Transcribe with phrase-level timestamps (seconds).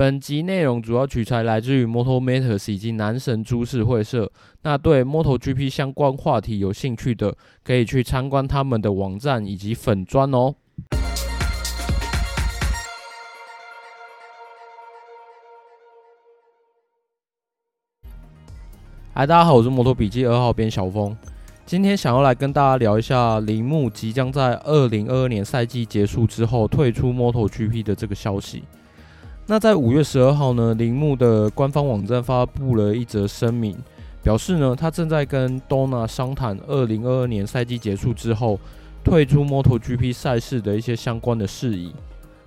[0.00, 4.32] 本集内容主要取材来自于 Moto Matters 以及男神株式会社。
[4.62, 10.54] 那对 MotoGP 相关话题有兴趣的，可以去参观他们的网站以及粉砖哦。
[19.12, 21.14] 嗨，大家好，我是摩托笔记二号编小峰。
[21.66, 28.64] 今天想要来跟大家聊一下铃木即将在二零二二年赛季结束之后退出 MotoGP 的这个消息。
[29.50, 33.76] 那在五月十二号呢，铃木的官方网站发布了一则声明，
[34.22, 38.60] 表示呢，他正在跟 Donna 商谈二零二二年赛季结束之后
[39.02, 41.92] 退出 MotoGP 赛事的一些相关的事宜。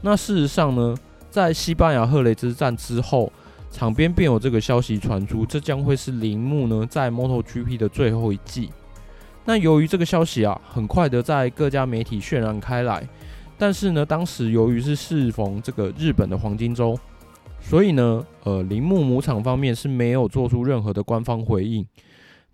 [0.00, 0.96] 那事实上呢，
[1.30, 3.32] 在西班牙赫雷兹站之后，
[3.70, 8.70] 场边便有这个消息传出，这将会是铃木呢在 MotoGP 的最后一季。
[9.44, 13.08] 那由于这个消息啊，很快的在各家媒体渲染开来。
[13.58, 16.96] 但是呢，当时由于是适逢这个日本的黄金周，
[17.60, 21.84] 所以呢，呃，铃木母厂方面是没有做出任何的官方回应。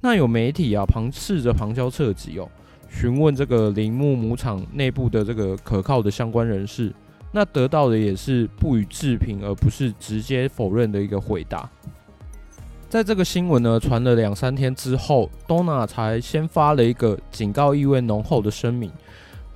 [0.01, 2.49] 那有媒体啊，旁试着旁敲侧击哦，
[2.89, 6.91] 询问这个铃木母厂内部的这个可靠的相关人士，
[7.33, 11.69] 那得到的也是不予置评，而不是直接否认的一个回答。
[12.89, 18.91] 在这个新闻呢传了两三天之后东纳才先发了一个警告意味浓厚的声明。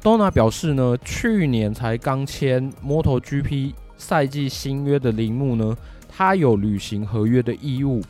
[0.02, 5.76] Dorna 表示呢，去年才刚签 MotoGP 赛季新约的铃木呢，
[6.08, 8.00] 他有履行合约的义务，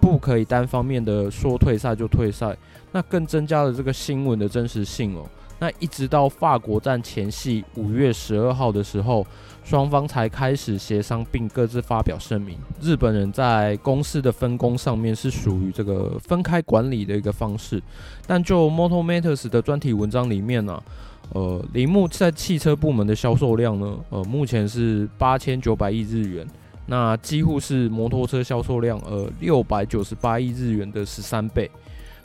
[0.00, 2.56] 不可以单方面的说退赛就退赛，
[2.90, 5.24] 那更增加了这个新闻的真实性哦。
[5.58, 9.26] 那一直到法国站前夕五月十二号的时候，
[9.64, 12.58] 双方才开始协商并各自发表声明。
[12.82, 17.82] 日本人在公司的分工上面是属于这个分开管理的一个方式，
[18.26, 20.82] 但就 Moto Matters 的专题文章里面呢、
[21.30, 26.46] 呃，铃木在汽车部门的销售量呢，呃，目前是八千九百亿日元，
[26.86, 31.70] 那几乎是摩托车销售量呃六百九十八亿日元的十三倍。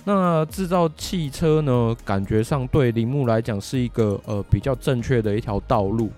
[0.03, 6.09] 那制造汽车呢，感觉上对铃木来讲是一个呃比较正确的一条道路。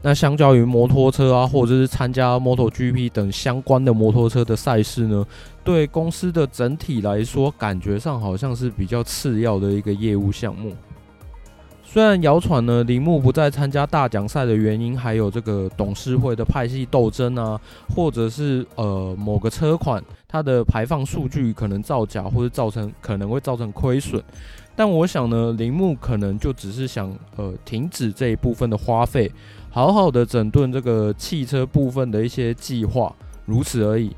[0.00, 5.26] 那相较于摩托车啊，或者是参加 MotoGP 等相关的摩托车的赛事呢，
[5.64, 10.72] 对公司的整体来说，感觉上好像是比较次要的一个业务项目。
[11.82, 17.58] 虽然谣传呢，铃木不再参加大奖赛的原因，还有这个董事会的派系斗争啊，
[17.96, 24.22] 或者是呃某个车款它的排放数据可能造假，或者造成可能会造成亏损。
[24.76, 29.32] 但我想呢，铃木可能就只是想呃停止这一部分的花费。
[29.70, 33.14] 好好的整顿这个汽车部分的一些计划，
[33.44, 34.10] 如此而已。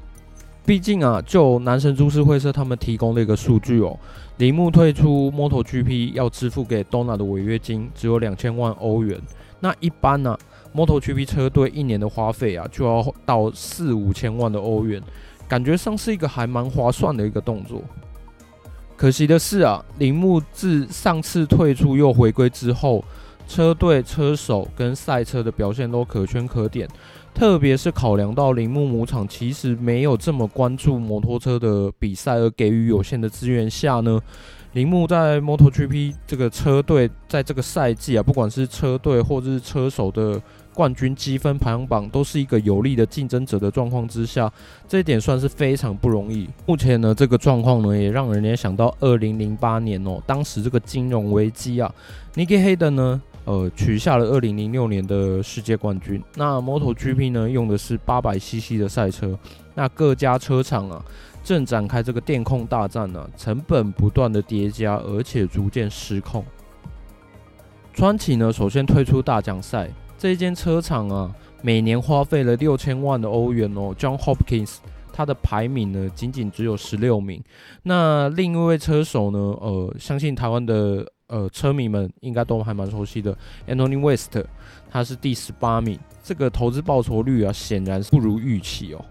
[0.64, 3.98] 毕竟啊，就男神株式会社他们提供的一个数据哦，
[4.36, 9.20] 铃木退出 MotoGP 要支付给 Dona 的违约金只有两千万欧元。
[9.58, 10.38] 那一般呢、啊
[10.74, 15.02] ，MotoGP 车队一年的花费啊，就要到四五千万的欧元，
[15.48, 17.82] 感觉上是一个还蛮划算的一个动作。
[18.96, 23.04] 可惜的是啊，铃木自上次退出又回归之后。
[23.50, 26.88] 车队、车手跟赛车的表现都可圈可点，
[27.34, 34.20] 特别是考量到铃木母厂其实没有这么关注摩托车的比赛，而给予有限的资源下呢，
[34.74, 40.40] 铃木在 MotoGP 这个车队在这个赛季啊，不管是车队或者是车手的
[40.72, 44.50] 冠军积分排行榜，都是一个有力的竞争者的状况之下，
[44.86, 46.48] 这一点算是非常不容易。
[46.66, 51.92] 目前呢，这个状况呢，也让人联想到二零零八年哦，当时这个金融危机啊
[52.36, 53.20] ，Nicky Hayden 呢。
[53.50, 56.22] 呃，取下了二零零六年的世界冠军。
[56.36, 59.36] 那 MotoGP 呢，用的是八百 CC 的赛车。
[59.74, 61.04] 那各家车厂啊，
[61.42, 66.44] 正展开这个电控大战呢、啊，成本不断的叠加，而且逐渐失控。
[67.92, 69.90] 川崎呢，首先推出大奖赛。
[70.16, 73.92] 这一间车厂啊，每年花费了六千万的欧元哦。
[73.98, 74.76] John Hopkins，
[75.12, 77.42] 他的排名呢，仅仅只有十六名。
[77.82, 81.04] 那另一位车手呢，呃，相信台湾的。
[81.30, 83.32] 呃，车迷们应该都还蛮熟悉的
[83.68, 84.36] ，Anthony West，
[84.90, 89.04] 他是第十八名，这个投资报酬率啊，显然是不如预期哦。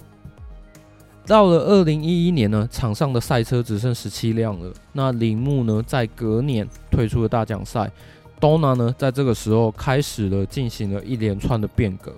[1.26, 4.74] 到了二零一一年呢，场上的赛车只剩十七辆了。
[4.92, 7.90] 那铃木呢，在隔年退出了大奖赛
[8.42, 12.14] ，Dorna 呢，在这个时候开始了进行了一连串的变革。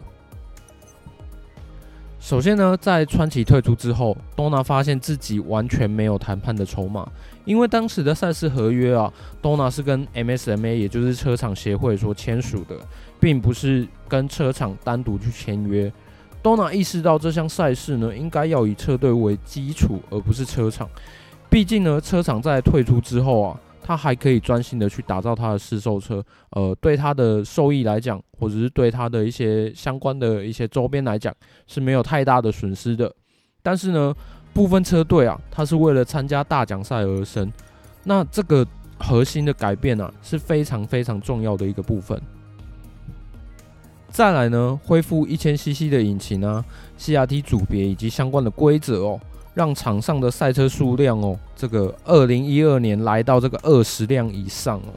[2.21, 7.05] 首先呢，在川崎退出之后，Dorna 发现自己完全没有谈判的筹码，
[7.45, 12.75] 因为当时的赛事合约啊，Dorna 是跟 MSMA，也就是车厂协会所签署的，
[13.19, 15.91] 并不是跟车厂单独去签约。
[16.43, 20.87] Dorna 意识到这项赛事呢，应该要以车队为基础，而不是车厂。
[21.49, 31.35] 毕竟呢，车厂在退出之后啊他还可以专心的去打造他的试售车，呃，对他的收益来讲，或者是对他的一些相关的一些周边来讲，
[31.67, 33.13] 是没有太大的损失的。
[33.63, 34.13] 但是呢，
[34.53, 37.51] 部分车队啊，他是为了参加大奖赛而生，
[38.03, 38.65] 那这个
[38.99, 42.21] 核心的改变啊，是非常非常重要的一个部分。
[44.09, 46.63] 再来呢，恢复一千 CC 的引擎啊
[46.99, 49.19] ，CRT 组别以及相关的规则哦。
[49.53, 54.93] 让场上的赛车数量哦，这个二零一二年来到这个二十辆以上哦。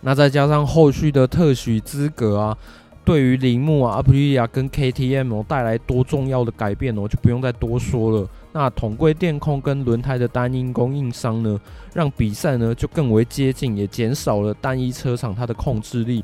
[0.00, 2.56] 那再加上后续的特许资格啊，
[3.04, 8.28] 对于铃木啊、阿普利亚跟 KTM 哦带来多重要的改变哦，就不用再多说了。
[8.52, 11.58] 那统柜电控跟轮胎的单一供应商呢，
[11.92, 16.22] 让比赛呢就更为接近，也减少了单一车厂它的控制力。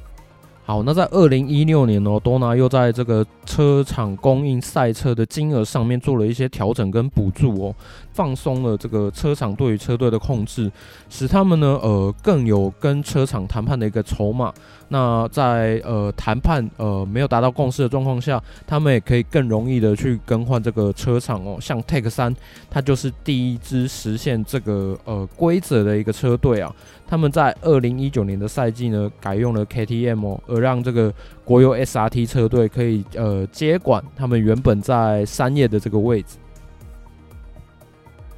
[0.71, 7.75] 好，那在二零一六年哦，多纳又在这个车厂供应赛车的金额上面做了一些调整跟补助哦，
[8.13, 10.71] 放松了这个车厂对于车队的控制，
[11.09, 14.55] 使他们呢呃更有跟车厂谈判的一个筹码。
[14.93, 21.59] 那在呃谈判呃没有达到共识的状况下，他们也可以更容易的去更换这个车厂哦。
[21.61, 22.35] 像 Tech 三，
[22.71, 26.73] 它就是第一支实现这个呃规则的一个车队啊。
[27.11, 31.13] 他们在二零一九年的赛季呢，改用了 KTM，而让这个
[31.45, 36.39] 国有 SRT 车队可以呃接管他们原本在三叶的这个位置。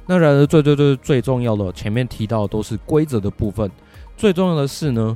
[0.07, 3.69] 那然而最最最最重要的，前面提到都是规则的部分，
[4.17, 5.15] 最重要的是呢。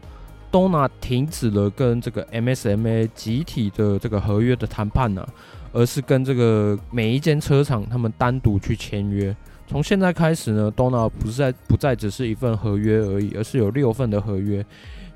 [0.50, 5.28] Dorna 停止了跟这个 MSMA 集体的这个合约的谈判呢、
[5.74, 9.36] 而是跟这个每一间车厂他们单独去签约。
[9.68, 14.66] 从现在开始呢，Dorna 不是在不再只是一份合约而已，而是有六份的合约，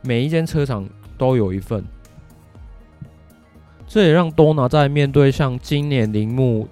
[0.01, 0.87] 每一间车厂
[1.17, 1.83] 都有一份。
[3.87, 6.67] 这也让 Dorna 在面对像今年铃木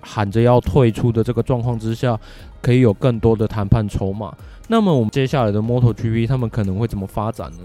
[0.00, 2.18] 喊着要退出的这个状况之下，
[2.62, 4.32] 可以有更多的谈判筹码。
[4.68, 7.64] 那么我们接下来的 MotoGP 他们可能会怎么发展呢？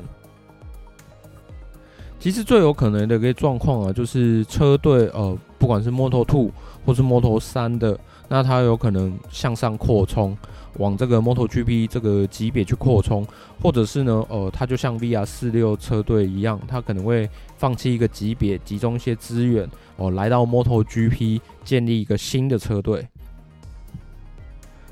[2.19, 6.49] 其实最有可能的一个状况啊，就是车队呃，不管是 Moto Two
[6.83, 10.35] 或是 Moto3 的，那它有可能向上扩充，
[10.77, 13.25] 往这个 MotoGP 这个级别去扩充，
[13.61, 23.07] 或者是呢，呃，它就像 VR46 车队一样，它可能会放弃一个级别，集中一些资源哦，来到 MotoGP 建立一个新的车队。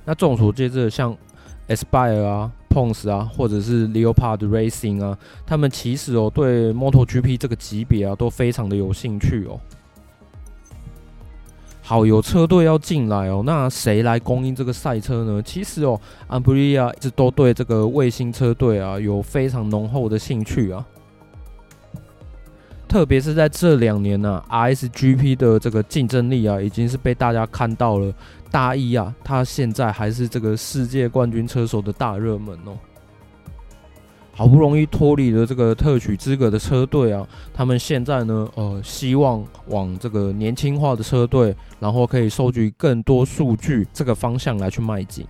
[0.06, 1.18] 那众所周知的，像
[1.70, 9.60] Aspire 啊、Pons 啊，或者是 Leopard Racing 啊，他们其实哦对 MotoGP 这个级别啊都非常的有兴趣哦。
[11.94, 15.40] 好，有车队要进来哦，那谁来供应这个赛车呢？
[15.44, 20.84] 其实哦，Aprilia 一直都对这个卫星车队啊有非常浓厚的兴趣啊。
[22.88, 28.12] 特别是在这两年呢、，RSGP 的这个竞争力啊，已经是被大家看到了。
[28.50, 32.76] 大一啊，他现在还是这个世界冠军车手的大热门哦。
[34.36, 45.24] 好不容易脱离了这个特许资格的车队啊，他们现在呢，呃，希望往这个年轻化的车队，然后可以收集更多数据这个方向来去迈进。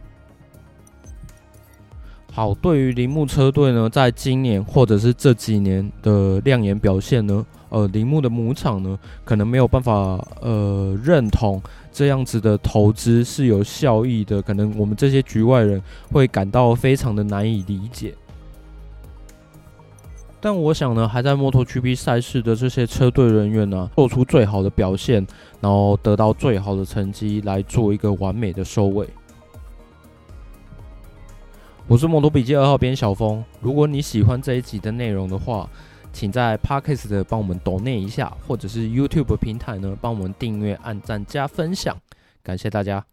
[2.32, 9.94] 好，对于铃木车队呢，在今年或者是这几年的亮眼表现呢，呃，铃木的母厂呢，可能没有办法
[10.40, 11.62] 呃认同
[11.92, 15.80] 这样子的投资是有效益的，可能我们这些局外人
[16.10, 18.16] 会感到非常的难以理解。
[20.46, 25.26] 但我想呢，还在 MotoGP 赛事的这些车队人员呢，做出最好的表现，
[25.62, 29.08] 然后得到最好的成绩，来做一个完美的收尾。
[31.88, 33.42] 我是摩托笔记二号编小峰。
[33.62, 35.70] 如果你喜欢这一集的内容的话，
[36.12, 41.98] 请在 Podcast 的帮我们 Donate 一下，或者是 YouTube 平台呢帮我们订阅、按赞、加分享，
[42.44, 43.13] 感谢大家。